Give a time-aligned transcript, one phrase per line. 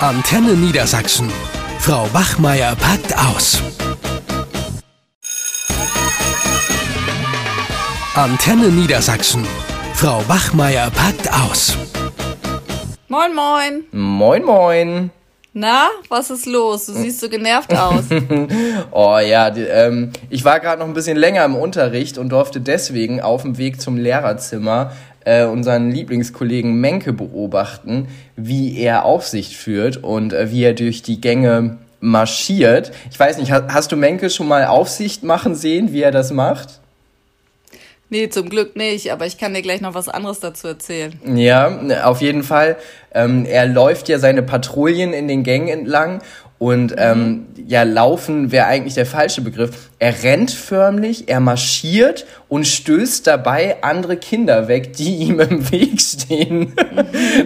[0.00, 1.32] Antenne Niedersachsen.
[1.78, 3.62] Frau Wachmeier packt aus.
[8.14, 9.46] Antenne Niedersachsen.
[9.94, 11.78] Frau Wachmeier packt aus.
[13.08, 13.84] Moin, moin.
[13.90, 15.10] Moin, moin.
[15.54, 16.84] Na, was ist los?
[16.84, 18.04] Du siehst so genervt aus.
[18.90, 22.60] oh ja, die, ähm, ich war gerade noch ein bisschen länger im Unterricht und durfte
[22.60, 24.92] deswegen auf dem Weg zum Lehrerzimmer
[25.26, 31.20] äh, unseren Lieblingskollegen Menke beobachten, wie er Aufsicht führt und äh, wie er durch die
[31.20, 32.92] Gänge marschiert.
[33.10, 36.32] Ich weiß nicht, hast, hast du Menke schon mal Aufsicht machen sehen, wie er das
[36.32, 36.80] macht?
[38.08, 41.18] Nee, zum Glück nicht, aber ich kann dir gleich noch was anderes dazu erzählen.
[41.34, 42.76] Ja, auf jeden Fall.
[43.12, 46.22] Ähm, er läuft ja seine Patrouillen in den Gängen entlang
[46.58, 49.90] und ähm, ja, laufen wäre eigentlich der falsche Begriff.
[49.98, 56.00] Er rennt förmlich, er marschiert und stößt dabei andere Kinder weg, die ihm im Weg
[56.00, 56.72] stehen.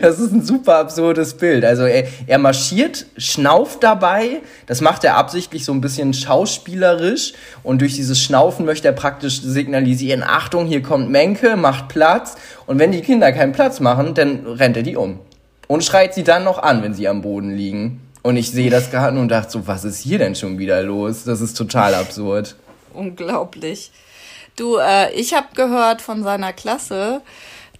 [0.00, 1.64] das ist ein super absurdes Bild.
[1.64, 7.32] Also er, er marschiert, schnauft dabei, das macht er absichtlich so ein bisschen schauspielerisch
[7.64, 12.78] und durch dieses Schnaufen möchte er praktisch signalisieren, Achtung, hier kommt Menke, macht Platz und
[12.78, 15.18] wenn die Kinder keinen Platz machen, dann rennt er die um
[15.66, 18.00] und schreit sie dann noch an, wenn sie am Boden liegen.
[18.22, 21.24] Und ich sehe das gerade und dachte so, was ist hier denn schon wieder los?
[21.24, 22.56] Das ist total absurd.
[22.92, 23.90] Unglaublich.
[24.56, 27.22] Du, äh, ich habe gehört von seiner Klasse,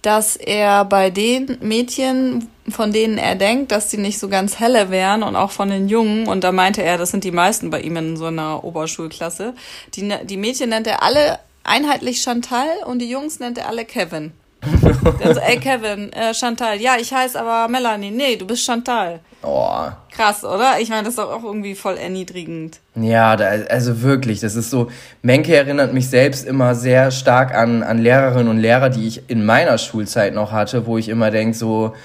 [0.01, 4.89] dass er bei den Mädchen, von denen er denkt, dass sie nicht so ganz helle
[4.89, 7.81] wären und auch von den Jungen, und da meinte er, das sind die meisten bei
[7.81, 9.53] ihm in so einer Oberschulklasse,
[9.93, 13.85] die, ne, die Mädchen nennt er alle einheitlich Chantal und die Jungs nennt er alle
[13.85, 14.31] Kevin.
[15.23, 18.11] also, ey Kevin, äh, Chantal, ja, ich heiße aber Melanie.
[18.11, 19.19] Nee, du bist Chantal.
[19.43, 19.87] Oh.
[20.11, 20.79] Krass, oder?
[20.79, 22.79] Ich meine, das ist doch auch irgendwie voll erniedrigend.
[22.95, 24.91] Ja, da, also wirklich, das ist so,
[25.23, 29.45] Menke erinnert mich selbst immer sehr stark an, an Lehrerinnen und Lehrer, die ich in
[29.45, 31.95] meiner Schulzeit noch hatte, wo ich immer denke so,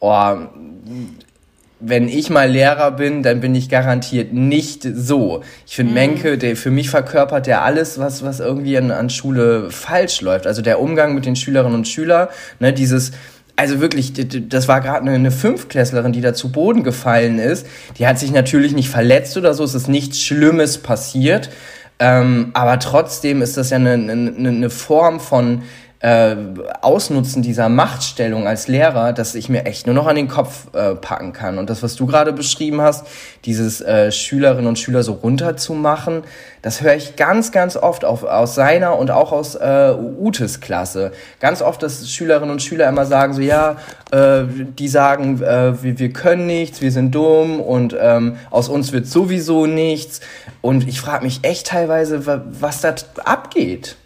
[0.00, 0.36] oh,
[1.78, 5.42] wenn ich mal Lehrer bin, dann bin ich garantiert nicht so.
[5.66, 5.94] Ich finde, mhm.
[5.94, 10.46] Menke, der, für mich verkörpert der alles, was, was irgendwie an, an Schule falsch läuft.
[10.46, 12.28] Also der Umgang mit den Schülerinnen und Schülern,
[12.60, 13.12] ne, dieses,
[13.56, 14.12] also wirklich,
[14.48, 17.66] das war gerade eine Fünfklässlerin, die da zu Boden gefallen ist.
[17.98, 21.50] Die hat sich natürlich nicht verletzt oder so, es ist nichts Schlimmes passiert.
[21.98, 25.62] Ähm, aber trotzdem ist das ja eine, eine, eine Form von
[26.06, 26.36] äh,
[26.82, 30.94] Ausnutzen dieser Machtstellung als Lehrer, dass ich mir echt nur noch an den Kopf äh,
[30.94, 31.58] packen kann.
[31.58, 33.08] Und das, was du gerade beschrieben hast,
[33.44, 36.22] dieses äh, Schülerinnen und Schüler so runterzumachen,
[36.62, 41.10] das höre ich ganz, ganz oft auf, aus seiner und auch aus äh, Utes Klasse.
[41.40, 43.74] Ganz oft, dass Schülerinnen und Schüler immer sagen so, ja,
[44.12, 44.44] äh,
[44.78, 49.08] die sagen, äh, wir, wir können nichts, wir sind dumm und ähm, aus uns wird
[49.08, 50.20] sowieso nichts.
[50.62, 52.94] Und ich frage mich echt teilweise, was da
[53.24, 53.96] abgeht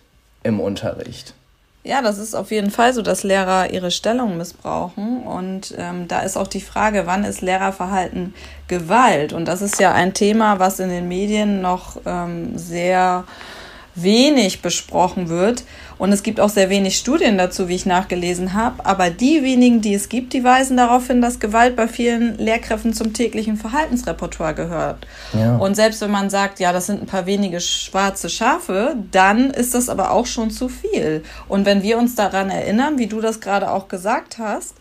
[0.43, 1.35] im Unterricht.
[1.83, 5.23] Ja, das ist auf jeden Fall so, dass Lehrer ihre Stellung missbrauchen.
[5.23, 8.35] Und ähm, da ist auch die Frage, wann ist Lehrerverhalten
[8.69, 9.33] Gewalt?
[9.33, 13.25] Und das ist ja ein Thema, was in den Medien noch ähm, sehr
[13.95, 15.65] wenig besprochen wird.
[16.01, 18.87] Und es gibt auch sehr wenig Studien dazu, wie ich nachgelesen habe.
[18.87, 22.95] Aber die wenigen, die es gibt, die weisen darauf hin, dass Gewalt bei vielen Lehrkräften
[22.95, 25.07] zum täglichen Verhaltensrepertoire gehört.
[25.35, 25.57] Ja.
[25.57, 29.75] Und selbst wenn man sagt, ja, das sind ein paar wenige schwarze Schafe, dann ist
[29.75, 31.23] das aber auch schon zu viel.
[31.49, 34.77] Und wenn wir uns daran erinnern, wie du das gerade auch gesagt hast,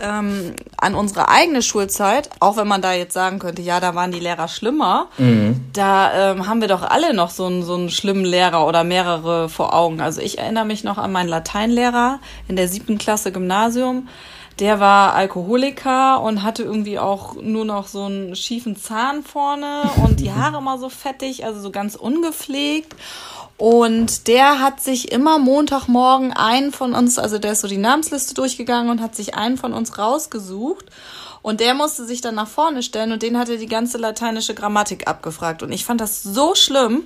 [0.00, 4.10] ähm, an unsere eigene Schulzeit, auch wenn man da jetzt sagen könnte, ja, da waren
[4.10, 5.64] die Lehrer schlimmer, mhm.
[5.72, 9.48] da ähm, haben wir doch alle noch so einen, so einen schlimmen Lehrer oder mehrere
[9.48, 10.00] vor Augen.
[10.00, 14.08] Also ich erinnere mich noch an meinen Lateinlehrer in der siebten Klasse Gymnasium.
[14.58, 20.20] Der war Alkoholiker und hatte irgendwie auch nur noch so einen schiefen Zahn vorne und
[20.20, 22.94] die Haare immer so fettig, also so ganz ungepflegt.
[23.62, 28.34] Und der hat sich immer Montagmorgen einen von uns, also der ist so die Namensliste
[28.34, 30.86] durchgegangen und hat sich einen von uns rausgesucht.
[31.42, 34.54] Und der musste sich dann nach vorne stellen und den hat er die ganze lateinische
[34.54, 35.62] Grammatik abgefragt.
[35.62, 37.04] Und ich fand das so schlimm.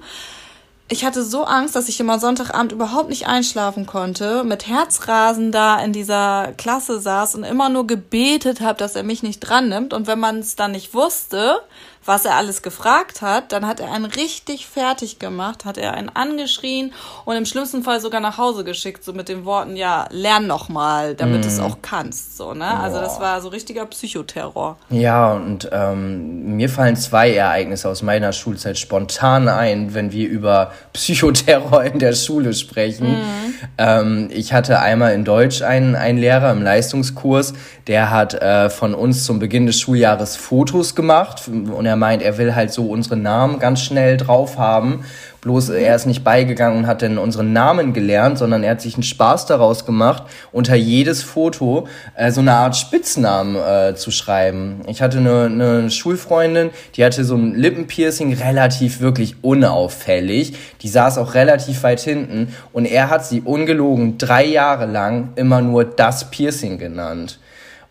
[0.89, 5.79] Ich hatte so Angst, dass ich immer Sonntagabend überhaupt nicht einschlafen konnte, mit Herzrasen da
[5.81, 9.93] in dieser Klasse saß und immer nur gebetet habe, dass er mich nicht dran nimmt.
[9.93, 11.59] Und wenn man es dann nicht wusste,
[12.07, 16.09] was er alles gefragt hat, dann hat er einen richtig fertig gemacht, hat er einen
[16.09, 16.93] angeschrien
[17.25, 20.69] und im schlimmsten Fall sogar nach Hause geschickt, so mit den Worten, ja, lern noch
[20.69, 21.51] mal, damit du mm.
[21.51, 22.67] es auch kannst, so, ne?
[22.79, 24.77] Also das war so richtiger Psychoterror.
[24.91, 30.73] Ja, und ähm, mir fallen zwei Ereignisse aus meiner Schulzeit spontan ein, wenn wir über
[30.93, 33.13] Psychoterror in der Schule sprechen.
[33.13, 33.55] Mm.
[33.79, 37.55] Ähm, ich hatte einmal in Deutsch einen, einen Lehrer im Leistungskurs,
[37.87, 42.23] der hat äh, von uns zum Beginn des Schuljahres Fotos gemacht und er er meint,
[42.23, 45.05] er will halt so unsere Namen ganz schnell drauf haben.
[45.41, 48.95] Bloß er ist nicht beigegangen und hat dann unseren Namen gelernt, sondern er hat sich
[48.95, 54.81] einen Spaß daraus gemacht, unter jedes Foto äh, so eine Art Spitznamen äh, zu schreiben.
[54.89, 60.55] Ich hatte eine, eine Schulfreundin, die hatte so ein Lippenpiercing, relativ wirklich unauffällig.
[60.83, 65.63] Die saß auch relativ weit hinten und er hat sie ungelogen drei Jahre lang immer
[65.63, 67.39] nur das Piercing genannt.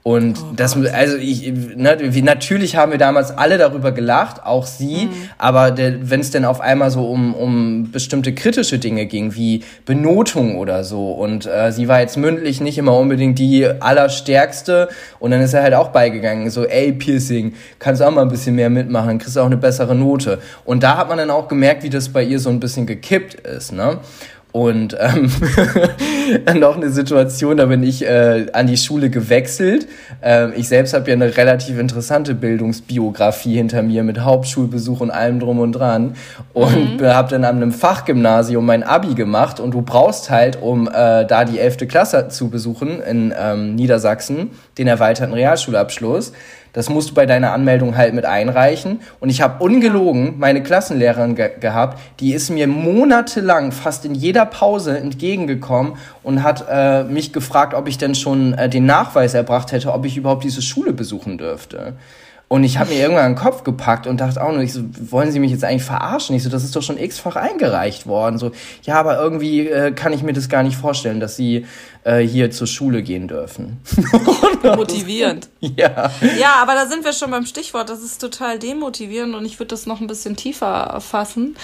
[0.07, 5.07] Und oh, das, also ich, ne, natürlich haben wir damals alle darüber gelacht, auch sie,
[5.07, 5.30] mhm.
[5.40, 10.60] aber wenn es denn auf einmal so um, um bestimmte kritische Dinge ging, wie Benotung
[10.60, 15.42] oder so, und äh, sie war jetzt mündlich nicht immer unbedingt die allerstärkste, und dann
[15.42, 19.18] ist er halt auch beigegangen, so, ey, Piercing, kannst auch mal ein bisschen mehr mitmachen,
[19.18, 20.38] kriegst auch eine bessere Note.
[20.66, 23.34] Und da hat man dann auch gemerkt, wie das bei ihr so ein bisschen gekippt
[23.34, 23.98] ist, ne?
[24.56, 25.30] Und ähm,
[26.62, 29.86] noch eine Situation, da bin ich äh, an die Schule gewechselt.
[30.22, 35.42] Ähm, ich selbst habe ja eine relativ interessante Bildungsbiografie hinter mir mit Hauptschulbesuch und allem
[35.42, 36.16] drum und dran.
[36.54, 37.06] Und mhm.
[37.06, 39.60] habe dann an einem Fachgymnasium mein Abi gemacht.
[39.60, 41.90] Und du brauchst halt, um äh, da die 11.
[41.90, 46.31] Klasse zu besuchen in ähm, Niedersachsen, den erweiterten Realschulabschluss,
[46.75, 49.00] das musst du bei deiner Anmeldung halt mit einreichen.
[49.22, 54.45] Und ich habe ungelogen meine Klassenlehrerin ge gehabt, die ist mir monatelang fast in jeder
[54.45, 59.72] Pause entgegengekommen und hat äh, mich gefragt, ob ich denn schon äh, den Nachweis erbracht
[59.72, 61.94] hätte, ob ich überhaupt diese Schule besuchen dürfte.
[62.48, 65.31] Und ich habe mir irgendwann den Kopf gepackt und dachte auch nur, ich so, wollen
[65.31, 66.36] Sie mich jetzt eigentlich verarschen?
[66.36, 68.38] Ich so, das ist doch schon x-fach eingereicht worden.
[68.38, 68.51] So,
[68.83, 71.66] ja, aber irgendwie äh, kann ich mir das gar nicht vorstellen, dass Sie
[72.06, 73.81] äh, hier zur Schule gehen dürfen.
[74.63, 75.50] Motivierend.
[75.60, 76.12] Ja.
[76.40, 77.90] Ja, aber da sind wir schon beim Stichwort.
[77.90, 81.56] Das ist total demotivierend und ich würde das noch ein bisschen tiefer fassen.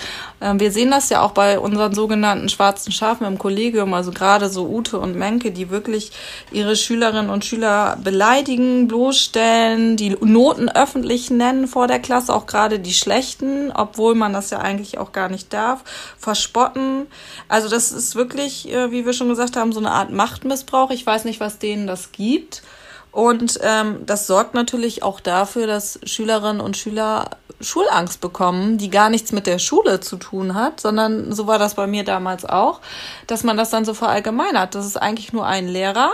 [0.42, 4.50] Ähm, wir sehen das ja auch bei unseren sogenannten schwarzen Schafen im Kollegium, also gerade
[4.50, 6.12] so Ute und Menke, die wirklich
[6.52, 12.80] ihre Schülerinnen und Schüler beleidigen, bloßstellen, die Noten öffentlich nennen vor der Klasse, auch gerade
[12.80, 15.84] die schlechten, obwohl man das ja eigentlich auch gar nicht darf,
[16.18, 17.06] verspotten.
[17.48, 20.92] Also das ist wirklich, äh, wie wir schon gesagt haben, so eine Art Macht Machtmissbrauch.
[20.92, 22.64] Ich weiß nicht, was denen das gibt.
[23.12, 29.10] Und ähm, das sorgt natürlich auch dafür, dass Schülerinnen und Schüler Schulangst bekommen, die gar
[29.10, 32.80] nichts mit der Schule zu tun hat, sondern so war das bei mir damals auch,
[33.28, 34.74] dass man das dann so verallgemeinert.
[34.74, 36.14] Das ist eigentlich nur ein Lehrer,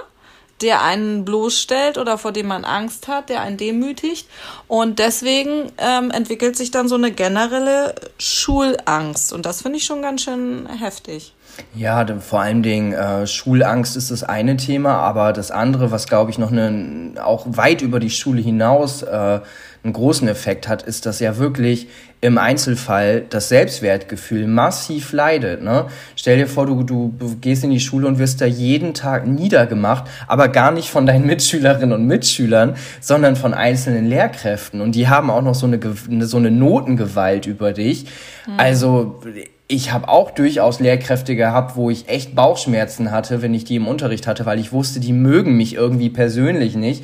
[0.61, 4.27] der einen bloßstellt oder vor dem man Angst hat, der einen demütigt.
[4.67, 9.31] Und deswegen ähm, entwickelt sich dann so eine generelle Schulangst.
[9.33, 11.35] Und das finde ich schon ganz schön heftig.
[11.75, 16.31] Ja, vor allen Dingen äh, Schulangst ist das eine Thema, aber das andere, was glaube
[16.31, 19.39] ich noch eine, auch weit über die Schule hinaus äh,
[19.83, 21.87] einen großen Effekt hat, ist, dass ja wirklich
[22.19, 25.61] im Einzelfall das Selbstwertgefühl massiv leidet.
[25.61, 25.85] Ne?
[26.15, 30.05] Stell dir vor, du, du gehst in die Schule und wirst da jeden Tag niedergemacht,
[30.27, 34.81] aber gar nicht von deinen Mitschülerinnen und Mitschülern, sondern von einzelnen Lehrkräften.
[34.81, 35.79] Und die haben auch noch so eine,
[36.25, 38.05] so eine Notengewalt über dich.
[38.47, 38.53] Mhm.
[38.57, 39.21] Also
[39.69, 43.87] ich habe auch durchaus Lehrkräfte gehabt, wo ich echt Bauchschmerzen hatte, wenn ich die im
[43.87, 47.03] Unterricht hatte, weil ich wusste, die mögen mich irgendwie persönlich nicht.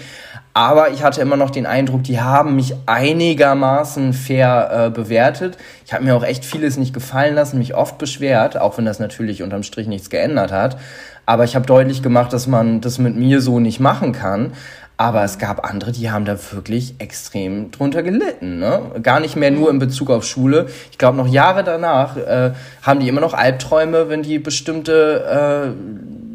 [0.53, 5.57] Aber ich hatte immer noch den Eindruck, die haben mich einigermaßen fair äh, bewertet.
[5.85, 8.99] Ich habe mir auch echt vieles nicht gefallen lassen, mich oft beschwert, auch wenn das
[8.99, 10.77] natürlich unterm Strich nichts geändert hat.
[11.25, 14.53] Aber ich habe deutlich gemacht, dass man das mit mir so nicht machen kann.
[15.03, 18.59] Aber es gab andere, die haben da wirklich extrem drunter gelitten.
[18.59, 19.01] Ne?
[19.03, 20.69] Gar nicht mehr nur in Bezug auf Schule.
[20.91, 22.53] Ich glaube, noch Jahre danach äh,
[22.83, 25.75] haben die immer noch Albträume, wenn die bestimmte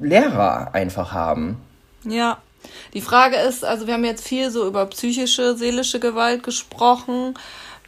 [0.02, 1.56] äh, Lehrer einfach haben.
[2.04, 2.36] Ja.
[2.92, 7.38] Die Frage ist, also wir haben jetzt viel so über psychische, seelische Gewalt gesprochen.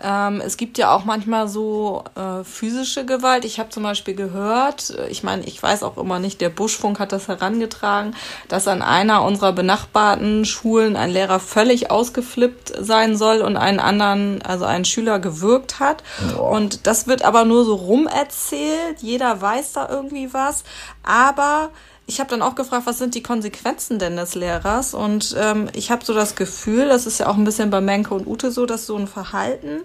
[0.03, 3.45] Ähm, es gibt ja auch manchmal so äh, physische Gewalt.
[3.45, 6.99] Ich habe zum Beispiel gehört, äh, ich meine, ich weiß auch immer nicht, der Buschfunk
[6.99, 8.15] hat das herangetragen,
[8.49, 14.43] dass an einer unserer benachbarten Schulen ein Lehrer völlig ausgeflippt sein soll und einen anderen,
[14.43, 16.03] also einen Schüler gewürgt hat.
[16.35, 16.51] Boah.
[16.51, 19.01] Und das wird aber nur so rumerzählt.
[19.01, 20.65] Jeder weiß da irgendwie was.
[21.03, 21.71] Aber
[22.11, 24.95] ich habe dann auch gefragt, was sind die Konsequenzen denn des Lehrers?
[24.95, 28.15] Und ähm, ich habe so das Gefühl, das ist ja auch ein bisschen bei Menke
[28.15, 29.83] und Ute so, dass so ein Verhalten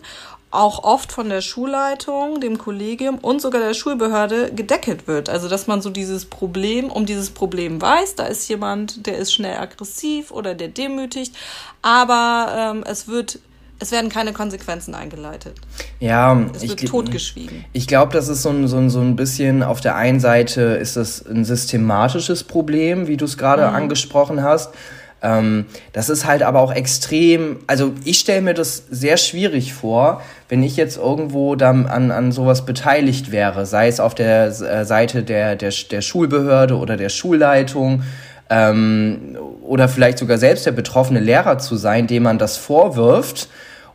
[0.49, 5.29] auch oft von der Schulleitung, dem Kollegium und sogar der Schulbehörde gedeckelt wird.
[5.29, 9.31] Also dass man so dieses Problem, um dieses Problem weiß, da ist jemand, der ist
[9.31, 11.35] schnell aggressiv oder der demütigt,
[11.83, 13.37] aber ähm, es wird
[13.79, 15.57] es werden keine Konsequenzen eingeleitet.
[15.99, 17.65] Ja, es wird ich, totgeschwiegen.
[17.73, 20.61] Ich glaube, das ist so ein, so, ein, so ein bisschen, auf der einen Seite
[20.61, 23.75] ist das ein systematisches Problem, wie du es gerade mhm.
[23.75, 24.71] angesprochen hast.
[25.21, 30.21] Ähm, das ist halt aber auch extrem, also ich stelle mir das sehr schwierig vor,
[30.49, 34.85] wenn ich jetzt irgendwo dann an, an sowas beteiligt wäre, sei es auf der äh,
[34.85, 38.03] Seite der, der, der Schulbehörde oder der Schulleitung
[38.49, 43.47] ähm, oder vielleicht sogar selbst der betroffene Lehrer zu sein, dem man das vorwirft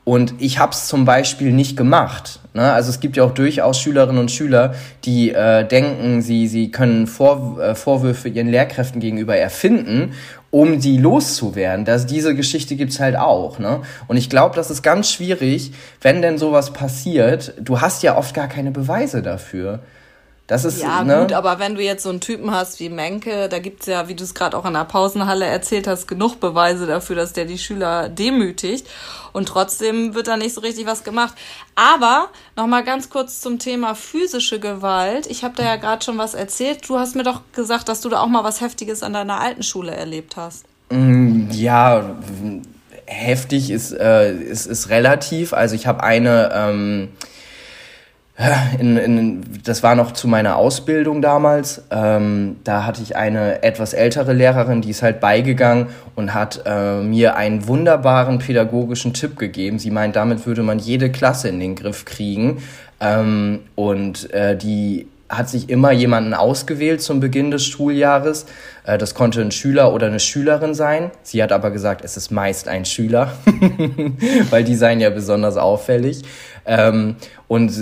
[0.05, 2.41] Und ich habe es zum Beispiel nicht gemacht.
[2.55, 2.73] Ne?
[2.73, 7.07] Also es gibt ja auch durchaus Schülerinnen und Schüler, die äh, denken, sie, sie können
[7.07, 10.15] Vor äh, Vorwürfe ihren Lehrkräften gegenüber erfinden,
[10.51, 11.85] um die loszuwerden.
[11.85, 13.59] Das, diese Geschichte gibt's halt auch.
[13.59, 13.83] Ne?
[14.09, 17.55] Und ich glaube, das ist ganz schwierig, wenn denn sowas passiert.
[17.61, 19.81] Du hast ja oft gar keine Beweise dafür.
[20.51, 21.21] Das ist, ja, ne?
[21.21, 24.17] gut, aber wenn du jetzt so einen Typen hast wie Menke, da gibt's ja, wie
[24.17, 27.57] du es gerade auch in der Pausenhalle erzählt hast, genug Beweise dafür, dass der die
[27.57, 28.85] Schüler demütigt.
[29.33, 31.35] Und trotzdem wird da nicht so richtig was gemacht.
[31.77, 35.29] Aber nochmal ganz kurz zum Thema physische Gewalt.
[35.29, 36.81] Ich habe da ja gerade schon was erzählt.
[36.89, 39.63] Du hast mir doch gesagt, dass du da auch mal was Heftiges an deiner alten
[39.63, 40.65] Schule erlebt hast.
[40.91, 42.17] Mm, ja,
[43.07, 45.53] heftig ist, äh, ist, ist relativ.
[45.53, 46.51] Also ich habe eine...
[46.53, 47.09] Ähm
[48.79, 51.83] in, in, das war noch zu meiner Ausbildung damals.
[51.91, 57.03] Ähm, da hatte ich eine etwas ältere Lehrerin, die ist halt beigegangen und hat äh,
[57.03, 59.79] mir einen wunderbaren pädagogischen Tipp gegeben.
[59.79, 62.63] Sie meint, damit würde man jede Klasse in den Griff kriegen.
[63.01, 68.47] Ähm, und äh, die hat sich immer jemanden ausgewählt zum Beginn des Schuljahres.
[68.85, 71.11] Äh, das konnte ein Schüler oder eine Schülerin sein.
[71.23, 73.33] Sie hat aber gesagt, es ist meist ein Schüler,
[74.51, 76.23] weil die seien ja besonders auffällig.
[77.51, 77.73] Und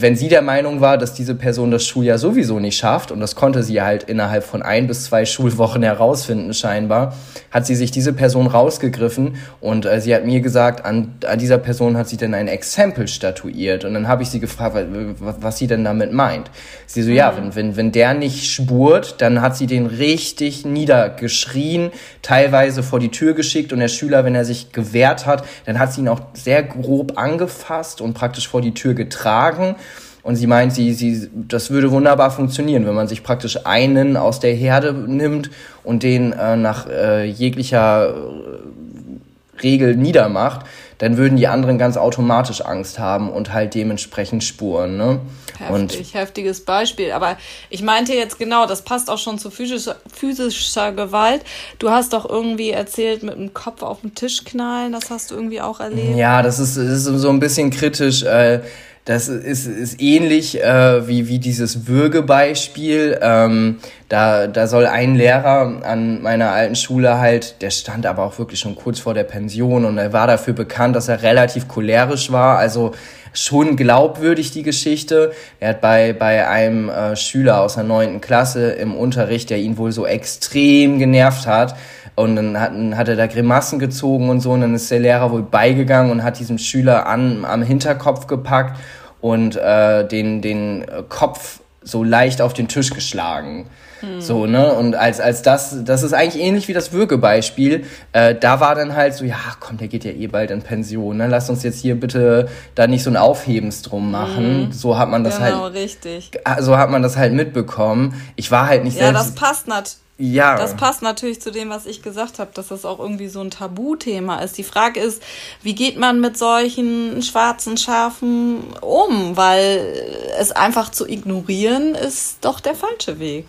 [0.00, 3.34] wenn sie der Meinung war, dass diese Person das Schuljahr sowieso nicht schafft, und das
[3.34, 7.14] konnte sie halt innerhalb von ein bis zwei Schulwochen herausfinden scheinbar,
[7.50, 11.58] hat sie sich diese Person rausgegriffen und äh, sie hat mir gesagt, an, an dieser
[11.58, 13.84] Person hat sie denn ein Exempel statuiert.
[13.84, 14.74] Und dann habe ich sie gefragt,
[15.18, 16.50] was sie denn damit meint.
[16.86, 17.16] Sie so, mhm.
[17.16, 21.90] ja, wenn, wenn, wenn der nicht spurt, dann hat sie den richtig niedergeschrien,
[22.22, 25.92] teilweise vor die Tür geschickt und der Schüler, wenn er sich gewehrt hat, dann hat
[25.92, 29.76] sie ihn auch sehr grob angefasst und praktisch vor die Tür getragen tragen.
[30.22, 34.40] Und sie meint, sie, sie, das würde wunderbar funktionieren, wenn man sich praktisch einen aus
[34.40, 35.50] der Herde nimmt
[35.84, 40.66] und den äh, nach äh, jeglicher äh, Regel niedermacht,
[40.98, 44.96] dann würden die anderen ganz automatisch Angst haben und halt dementsprechend spuren.
[44.96, 45.20] Ne?
[45.58, 47.12] Heftig, und heftiges Beispiel.
[47.12, 47.36] Aber
[47.70, 51.42] ich meinte jetzt genau, das passt auch schon zu physischer, physischer Gewalt.
[51.78, 55.36] Du hast doch irgendwie erzählt, mit dem Kopf auf den Tisch knallen, das hast du
[55.36, 56.16] irgendwie auch erlebt.
[56.16, 58.22] Ja, das ist, ist so ein bisschen kritisch.
[58.24, 58.60] Äh,
[59.08, 63.18] das ist, ist ähnlich äh, wie, wie dieses Würgebeispiel.
[63.22, 63.78] Ähm,
[64.10, 68.60] da, da soll ein Lehrer an meiner alten Schule halt, der stand aber auch wirklich
[68.60, 72.58] schon kurz vor der Pension und er war dafür bekannt, dass er relativ cholerisch war.
[72.58, 72.92] Also
[73.32, 75.32] schon glaubwürdig die Geschichte.
[75.58, 79.78] Er hat bei, bei einem äh, Schüler aus der neunten Klasse im Unterricht, der ihn
[79.78, 81.76] wohl so extrem genervt hat,
[82.18, 84.50] und dann hat, hat er da Grimassen gezogen und so.
[84.50, 88.76] Und dann ist der Lehrer wohl beigegangen und hat diesem Schüler an, am Hinterkopf gepackt
[89.20, 93.66] und äh, den, den Kopf so leicht auf den Tisch geschlagen.
[94.00, 94.20] Hm.
[94.20, 94.72] So, ne?
[94.72, 97.84] Und als, als das, das ist eigentlich ähnlich wie das Würgebeispiel.
[98.12, 101.18] Äh, da war dann halt so, ja, komm, der geht ja eh bald in Pension,
[101.18, 101.28] ne?
[101.28, 104.64] Lass uns jetzt hier bitte da nicht so ein Aufhebens drum machen.
[104.64, 104.72] Hm.
[104.72, 105.74] So hat man das genau, halt.
[105.74, 106.32] richtig.
[106.58, 108.20] So hat man das halt mitbekommen.
[108.34, 109.20] Ich war halt nicht ja, selbst.
[109.20, 110.56] Ja, das passt nicht ja.
[110.56, 113.50] Das passt natürlich zu dem, was ich gesagt habe, dass das auch irgendwie so ein
[113.50, 114.58] Tabuthema ist.
[114.58, 115.22] Die Frage ist,
[115.62, 119.36] wie geht man mit solchen schwarzen Schafen um?
[119.36, 119.94] Weil
[120.38, 123.46] es einfach zu ignorieren ist doch der falsche Weg.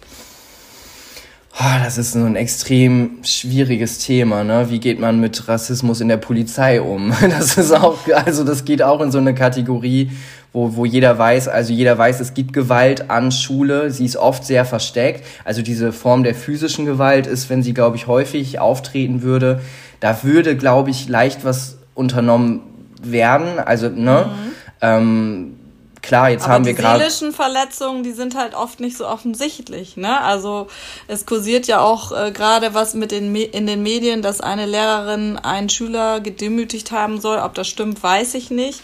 [1.61, 4.69] Oh, das ist so ein extrem schwieriges Thema, ne?
[4.69, 7.11] Wie geht man mit Rassismus in der Polizei um?
[7.21, 10.11] Das ist auch, also das geht auch in so eine Kategorie,
[10.51, 14.43] wo, wo jeder weiß, also jeder weiß, es gibt Gewalt an Schule, sie ist oft
[14.43, 15.23] sehr versteckt.
[15.45, 19.61] Also diese Form der physischen Gewalt ist, wenn sie, glaube ich, häufig auftreten würde,
[19.99, 22.61] da würde, glaube ich, leicht was unternommen
[23.03, 23.59] werden.
[23.59, 24.31] Also, ne?
[24.31, 24.51] Mhm.
[24.81, 25.59] Ähm,
[26.01, 26.97] klar, jetzt Aber haben wir gerade.
[27.03, 29.97] Die seelischen Verletzungen, die sind halt oft nicht so offensichtlich.
[29.97, 30.19] Ne?
[30.21, 30.67] Also
[31.07, 35.37] es kursiert ja auch äh, gerade was mit den in den Medien, dass eine Lehrerin
[35.37, 37.39] einen Schüler gedemütigt haben soll.
[37.39, 38.81] Ob das stimmt, weiß ich nicht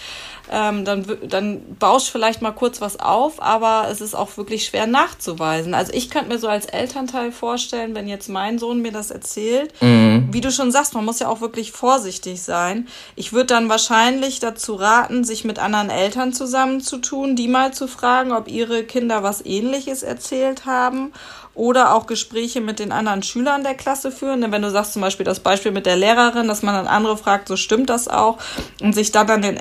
[0.51, 4.87] ähm, dann, dann bauscht vielleicht mal kurz was auf, aber es ist auch wirklich schwer
[4.87, 5.73] nachzuweisen.
[5.73, 9.73] Also ich könnte mir so als Elternteil vorstellen, wenn jetzt mein Sohn mir das erzählt,
[9.81, 10.29] mhm.
[10.31, 12.87] wie du schon sagst, man muss ja auch wirklich vorsichtig sein.
[13.15, 18.31] Ich würde dann wahrscheinlich dazu raten, sich mit anderen Eltern zusammenzutun, die mal zu fragen,
[18.31, 21.11] ob ihre Kinder was ähnliches erzählt haben
[21.55, 24.41] oder auch Gespräche mit den anderen Schülern der Klasse führen.
[24.41, 27.17] Denn wenn du sagst zum Beispiel das Beispiel mit der Lehrerin, dass man dann andere
[27.17, 28.37] fragt, so stimmt das auch
[28.81, 29.57] und sich dann an den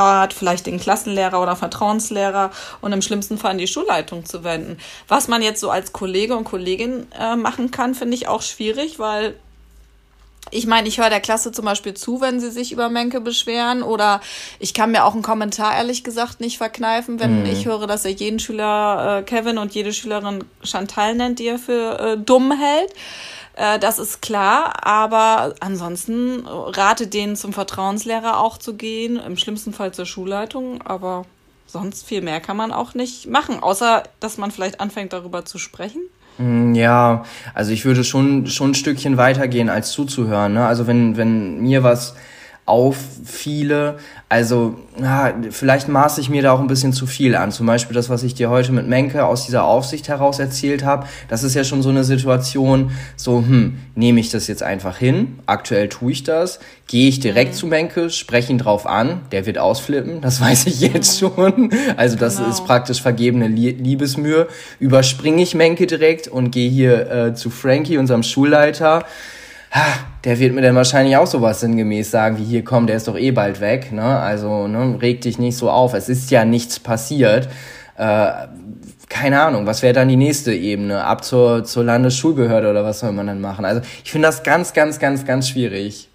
[0.00, 4.78] Elternbeirat, vielleicht den Klassenlehrer oder Vertrauenslehrer und im schlimmsten Fall an die Schulleitung zu wenden.
[5.08, 8.98] Was man jetzt so als Kollege und Kollegin äh, machen kann, finde ich auch schwierig,
[8.98, 9.34] weil
[10.50, 13.82] ich meine, ich höre der Klasse zum Beispiel zu, wenn sie sich über Menke beschweren.
[13.82, 14.20] Oder
[14.58, 17.46] ich kann mir auch einen Kommentar ehrlich gesagt nicht verkneifen, wenn mhm.
[17.46, 21.58] ich höre, dass er jeden Schüler äh, Kevin und jede Schülerin Chantal nennt, die er
[21.58, 22.92] für äh, dumm hält.
[23.60, 29.74] Äh, das ist klar, aber ansonsten rate denen zum Vertrauenslehrer auch zu gehen, im schlimmsten
[29.74, 31.26] Fall zur Schulleitung, aber
[31.66, 35.58] sonst viel mehr kann man auch nicht machen, außer dass man vielleicht anfängt darüber zu
[35.58, 36.00] sprechen.
[36.38, 40.54] Mm, ja, also ich würde schon, schon ein Stückchen weitergehen als zuzuhören.
[40.54, 40.64] Ne?
[40.64, 42.14] Also wenn, wenn mir was
[42.70, 43.98] auffiele.
[44.28, 47.50] Also, ja, vielleicht maße ich mir da auch ein bisschen zu viel an.
[47.50, 51.06] Zum Beispiel das, was ich dir heute mit Menke aus dieser Aufsicht heraus erzählt habe.
[51.26, 55.40] Das ist ja schon so eine Situation, so, hm, nehme ich das jetzt einfach hin?
[55.46, 56.60] Aktuell tue ich das.
[56.86, 57.56] Gehe ich direkt mhm.
[57.56, 61.70] zu Menke, spreche ihn drauf an, der wird ausflippen, das weiß ich jetzt schon.
[61.96, 62.50] Also das genau.
[62.50, 64.46] ist praktisch vergebene Liebesmühe.
[64.78, 69.04] Überspringe ich Menke direkt und gehe hier äh, zu Frankie, unserem Schulleiter
[69.70, 69.84] ha,
[70.24, 73.16] der wird mir dann wahrscheinlich auch sowas sinngemäß sagen, wie hier komm, der ist doch
[73.16, 74.02] eh bald weg, ne?
[74.02, 75.94] Also, ne, reg dich nicht so auf.
[75.94, 77.48] Es ist ja nichts passiert.
[77.96, 78.30] Äh,
[79.08, 81.04] keine Ahnung, was wäre dann die nächste Ebene?
[81.04, 83.64] Ab zur, zur Landesschulbehörde oder was soll man dann machen?
[83.64, 86.09] Also, ich finde das ganz, ganz, ganz, ganz schwierig.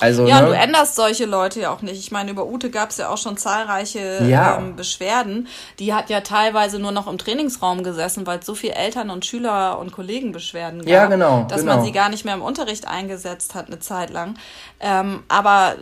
[0.00, 0.48] Also, ja, ne?
[0.48, 1.98] du änderst solche Leute ja auch nicht.
[1.98, 4.58] Ich meine, über Ute gab es ja auch schon zahlreiche ja.
[4.58, 5.48] ähm, Beschwerden.
[5.78, 9.24] Die hat ja teilweise nur noch im Trainingsraum gesessen, weil es so viele Eltern und
[9.24, 11.76] Schüler und Kollegen Beschwerden gab, ja, genau, dass genau.
[11.76, 14.34] man sie gar nicht mehr im Unterricht eingesetzt hat eine Zeit lang.
[14.80, 15.74] Ähm, aber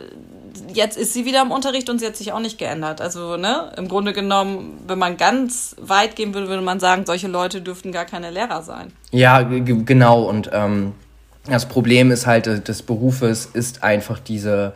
[0.73, 3.01] jetzt ist sie wieder im Unterricht und sie hat sich auch nicht geändert.
[3.01, 7.27] Also, ne, im Grunde genommen, wenn man ganz weit gehen würde, würde man sagen, solche
[7.27, 8.93] Leute dürften gar keine Lehrer sein.
[9.11, 10.23] Ja, genau.
[10.23, 10.93] Und ähm
[11.45, 14.73] das Problem ist halt äh, des Berufes ist einfach diese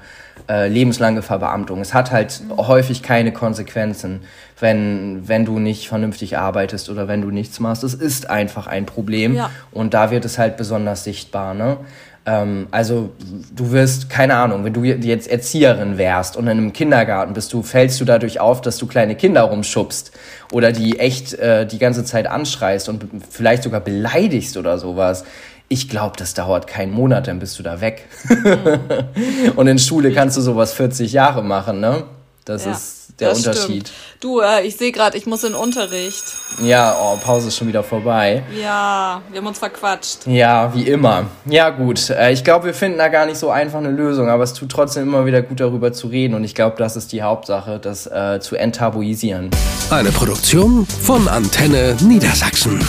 [0.50, 1.82] äh, lebenslange Verbeamtung.
[1.82, 2.58] Es hat halt mhm.
[2.68, 4.22] häufig keine Konsequenzen,
[4.60, 7.84] wenn, wenn du nicht vernünftig arbeitest oder wenn du nichts machst.
[7.84, 9.50] Es ist einfach ein Problem ja.
[9.72, 11.54] und da wird es halt besonders sichtbar.
[11.54, 11.78] Ne?
[12.26, 13.12] Ähm, also
[13.56, 17.62] du wirst, keine Ahnung, wenn du jetzt Erzieherin wärst und in einem Kindergarten bist, du
[17.62, 20.12] fällst du dadurch auf, dass du kleine Kinder rumschubst
[20.52, 25.26] oder die echt äh, die ganze Zeit anschreist und vielleicht sogar beleidigst oder sowas
[25.74, 28.08] ich glaube, das dauert keinen Monat, dann bist du da weg.
[29.56, 32.04] und in Schule kannst du sowas 40 Jahre machen, ne?
[32.46, 33.88] Das ja, ist der das Unterschied.
[33.88, 33.92] Stimmt.
[34.20, 36.24] Du, äh, ich sehe gerade, ich muss in Unterricht.
[36.62, 38.44] Ja, oh, Pause ist schon wieder vorbei.
[38.62, 40.28] Ja, wir haben uns verquatscht.
[40.28, 41.26] Ja, wie immer.
[41.46, 42.10] Ja, gut.
[42.10, 44.70] Äh, ich glaube, wir finden da gar nicht so einfach eine Lösung, aber es tut
[44.70, 48.06] trotzdem immer wieder gut darüber zu reden und ich glaube, das ist die Hauptsache, das
[48.06, 49.50] äh, zu enttabuisieren.
[49.90, 52.80] Eine Produktion von Antenne Niedersachsen.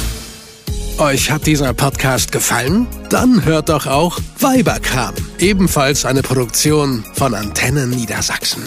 [0.99, 2.87] Euch hat dieser Podcast gefallen?
[3.11, 8.63] Dann hört doch auch Weiberkram, ebenfalls eine Produktion von Antennen Niedersachsen.